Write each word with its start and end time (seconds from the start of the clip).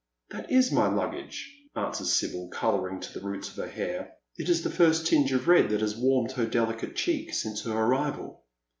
"That 0.31 0.51
is 0.51 0.71
my 0.71 0.87
luggage," 0.87 1.47
answers 1.75 2.11
Sibyl, 2.13 2.49
colouring 2.51 2.99
to 3.01 3.13
the 3.13 3.23
roots 3.23 3.49
of 3.49 3.57
her 3.57 3.67
hair. 3.69 4.13
It 4.35 4.49
is 4.49 4.63
the 4.63 4.71
first 4.71 5.05
tinge 5.05 5.31
of 5.31 5.47
red 5.47 5.69
that 5.69 5.81
has 5.81 5.95
warmed 5.95 6.31
her 6.31 6.47
delicate 6.47 6.95
cheek 6.95 7.35
since 7.35 7.65
her 7.65 7.73
arrival. 7.73 8.43